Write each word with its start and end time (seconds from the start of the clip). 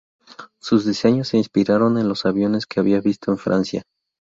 Sus 0.59 0.83
diseños 0.83 1.27
se 1.27 1.37
inspiraron 1.37 1.99
en 1.99 2.09
los 2.09 2.25
aviones 2.25 2.65
que 2.65 2.79
había 2.79 3.01
visto 3.01 3.31
en 3.31 3.37
Francia. 3.37 3.83